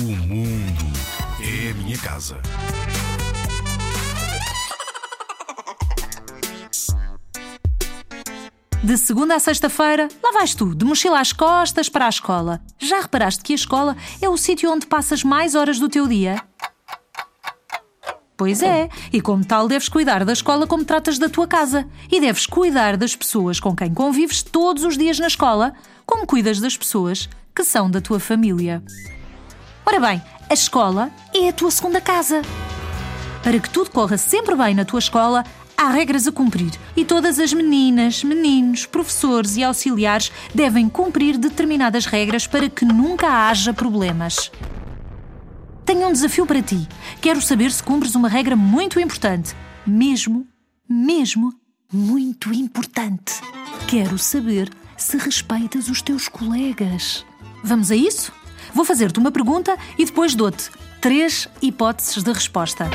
mundo 0.00 0.84
é 1.40 1.70
a 1.70 1.74
minha 1.74 1.98
casa. 1.98 2.40
De 8.80 8.96
segunda 8.96 9.34
a 9.34 9.40
sexta-feira, 9.40 10.06
lá 10.22 10.30
vais 10.30 10.54
tu, 10.54 10.72
de 10.72 10.84
mochila 10.84 11.18
às 11.18 11.32
costas 11.32 11.88
para 11.88 12.06
a 12.06 12.08
escola. 12.08 12.60
Já 12.78 13.00
reparaste 13.00 13.42
que 13.42 13.52
a 13.52 13.56
escola 13.56 13.96
é 14.22 14.28
o 14.28 14.36
sítio 14.36 14.70
onde 14.70 14.86
passas 14.86 15.24
mais 15.24 15.56
horas 15.56 15.80
do 15.80 15.88
teu 15.88 16.06
dia? 16.06 16.40
Pois 18.36 18.62
é, 18.62 18.88
e 19.12 19.20
como 19.20 19.44
tal 19.44 19.66
deves 19.66 19.88
cuidar 19.88 20.24
da 20.24 20.32
escola 20.32 20.64
como 20.64 20.84
tratas 20.84 21.18
da 21.18 21.28
tua 21.28 21.48
casa. 21.48 21.88
E 22.08 22.20
deves 22.20 22.46
cuidar 22.46 22.96
das 22.96 23.16
pessoas 23.16 23.58
com 23.58 23.74
quem 23.74 23.92
convives 23.92 24.44
todos 24.44 24.84
os 24.84 24.96
dias 24.96 25.18
na 25.18 25.26
escola, 25.26 25.72
como 26.06 26.24
cuidas 26.24 26.60
das 26.60 26.76
pessoas 26.76 27.28
que 27.52 27.64
são 27.64 27.90
da 27.90 28.00
tua 28.00 28.20
família. 28.20 28.80
Ora 29.88 30.00
bem, 30.00 30.22
a 30.50 30.52
escola 30.52 31.10
é 31.34 31.48
a 31.48 31.52
tua 31.52 31.70
segunda 31.70 31.98
casa. 31.98 32.42
Para 33.42 33.58
que 33.58 33.70
tudo 33.70 33.90
corra 33.90 34.18
sempre 34.18 34.54
bem 34.54 34.74
na 34.74 34.84
tua 34.84 34.98
escola, 34.98 35.42
há 35.74 35.88
regras 35.88 36.26
a 36.26 36.30
cumprir 36.30 36.72
e 36.94 37.06
todas 37.06 37.38
as 37.38 37.54
meninas, 37.54 38.22
meninos, 38.22 38.84
professores 38.84 39.56
e 39.56 39.64
auxiliares 39.64 40.30
devem 40.54 40.90
cumprir 40.90 41.38
determinadas 41.38 42.04
regras 42.04 42.46
para 42.46 42.68
que 42.68 42.84
nunca 42.84 43.48
haja 43.48 43.72
problemas. 43.72 44.52
Tenho 45.86 46.06
um 46.06 46.12
desafio 46.12 46.44
para 46.44 46.60
ti. 46.60 46.86
Quero 47.18 47.40
saber 47.40 47.72
se 47.72 47.82
cumpres 47.82 48.14
uma 48.14 48.28
regra 48.28 48.54
muito 48.54 49.00
importante. 49.00 49.56
Mesmo, 49.86 50.46
mesmo, 50.86 51.50
muito 51.90 52.52
importante. 52.52 53.40
Quero 53.86 54.18
saber 54.18 54.68
se 54.98 55.16
respeitas 55.16 55.88
os 55.88 56.02
teus 56.02 56.28
colegas. 56.28 57.24
Vamos 57.64 57.90
a 57.90 57.96
isso? 57.96 58.30
Vou 58.72 58.84
fazer-te 58.84 59.18
uma 59.18 59.30
pergunta 59.30 59.76
e 59.96 60.04
depois 60.04 60.34
dou-te 60.34 60.70
três 61.00 61.48
hipóteses 61.60 62.22
de 62.22 62.32
resposta. 62.32 62.88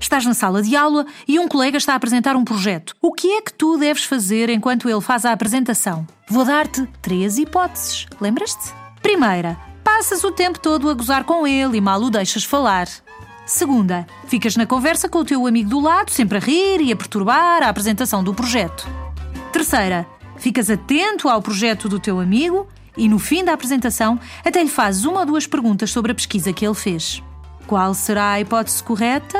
Estás 0.00 0.26
na 0.26 0.34
sala 0.34 0.62
de 0.62 0.76
aula 0.76 1.06
e 1.26 1.38
um 1.38 1.48
colega 1.48 1.78
está 1.78 1.94
a 1.94 1.96
apresentar 1.96 2.36
um 2.36 2.44
projeto. 2.44 2.94
O 3.00 3.12
que 3.12 3.32
é 3.32 3.40
que 3.40 3.52
tu 3.52 3.78
deves 3.78 4.04
fazer 4.04 4.50
enquanto 4.50 4.88
ele 4.88 5.00
faz 5.00 5.24
a 5.24 5.32
apresentação? 5.32 6.06
Vou 6.28 6.44
dar-te 6.44 6.86
três 7.00 7.38
hipóteses. 7.38 8.06
Lembras-te? 8.20 8.72
Primeira, 9.00 9.58
passas 9.82 10.22
o 10.22 10.30
tempo 10.30 10.58
todo 10.58 10.90
a 10.90 10.94
gozar 10.94 11.24
com 11.24 11.46
ele 11.46 11.78
e 11.78 11.80
mal 11.80 12.00
o 12.02 12.10
deixas 12.10 12.44
falar. 12.44 12.86
Segunda, 13.46 14.06
ficas 14.26 14.56
na 14.56 14.66
conversa 14.66 15.08
com 15.08 15.18
o 15.18 15.24
teu 15.24 15.46
amigo 15.46 15.68
do 15.68 15.80
lado, 15.80 16.10
sempre 16.10 16.38
a 16.38 16.40
rir 16.40 16.80
e 16.80 16.92
a 16.92 16.96
perturbar 16.96 17.62
a 17.62 17.68
apresentação 17.68 18.22
do 18.24 18.34
projeto. 18.34 18.88
Terceira, 19.52 20.06
ficas 20.36 20.70
atento 20.70 21.28
ao 21.28 21.42
projeto 21.42 21.88
do 21.88 21.98
teu 21.98 22.20
amigo 22.20 22.66
e 22.96 23.08
no 23.08 23.18
fim 23.18 23.44
da 23.44 23.52
apresentação 23.52 24.18
até 24.44 24.62
lhe 24.62 24.68
fazes 24.68 25.04
uma 25.04 25.20
ou 25.20 25.26
duas 25.26 25.46
perguntas 25.46 25.90
sobre 25.90 26.12
a 26.12 26.14
pesquisa 26.14 26.52
que 26.52 26.66
ele 26.66 26.74
fez. 26.74 27.22
Qual 27.66 27.94
será 27.94 28.32
a 28.32 28.40
hipótese 28.40 28.82
correta? 28.82 29.38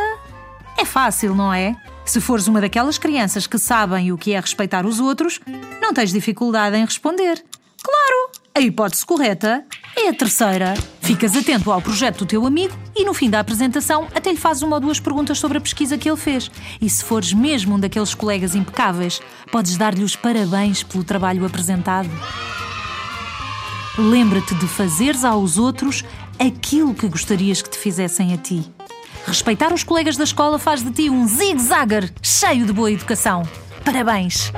É 0.77 0.85
fácil, 0.85 1.35
não 1.35 1.53
é? 1.53 1.77
Se 2.05 2.21
fores 2.21 2.49
uma 2.49 2.61
daquelas 2.61 2.99
crianças 2.99 3.47
que 3.47 3.59
sabem 3.59 4.13
o 4.13 4.19
que 4.19 4.33
é 4.33 4.41
respeitar 4.41 4.85
os 4.85 5.01
outros, 5.01 5.41
não 5.81 5.95
tens 5.95 6.13
dificuldade 6.13 6.77
em 6.77 6.85
responder. 6.85 7.43
Claro! 7.83 8.31
A 8.57 8.61
hipótese 8.61 9.05
correta 9.05 9.65
é 9.97 10.09
a 10.09 10.15
terceira. 10.15 10.75
Ficas 11.01 11.37
atento 11.37 11.71
ao 11.71 11.83
projeto 11.83 12.19
do 12.19 12.27
teu 12.27 12.47
amigo 12.47 12.75
e 12.97 13.05
no 13.05 13.13
fim 13.13 13.29
da 13.29 13.41
apresentação 13.41 14.09
até 14.15 14.31
lhe 14.31 14.37
fazes 14.37 14.63
uma 14.63 14.77
ou 14.77 14.81
duas 14.81 15.01
perguntas 15.01 15.39
sobre 15.39 15.59
a 15.59 15.61
pesquisa 15.61 15.99
que 15.99 16.09
ele 16.09 16.17
fez. 16.17 16.51
E 16.81 16.89
se 16.89 17.05
fores 17.05 17.33
mesmo 17.33 17.75
um 17.75 17.81
daqueles 17.81 18.15
colegas 18.15 18.55
impecáveis, 18.55 19.21
podes 19.51 19.77
dar-lhe 19.77 20.05
os 20.05 20.17
parabéns 20.17 20.83
pelo 20.83 21.05
trabalho 21.05 21.45
apresentado. 21.45 22.09
Lembra-te 23.97 24.55
de 24.57 24.67
fazeres 24.67 25.25
aos 25.25 25.57
outros 25.57 26.05
aquilo 26.39 26.95
que 26.95 27.07
gostarias 27.07 27.63
que 27.63 27.71
te 27.71 27.79
fizessem 27.79 28.35
a 28.35 28.37
ti. 28.37 28.65
Respeitar 29.25 29.73
os 29.73 29.85
colegas 29.85 30.17
da 30.17 30.25
escola 30.25 30.59
faz 30.59 30.83
de 30.83 30.91
ti 30.91 31.09
um 31.09 31.29
zig-zagger 31.29 32.13
cheio 32.21 32.67
de 32.67 32.73
boa 32.73 32.91
educação. 32.91 33.43
Parabéns! 33.85 34.53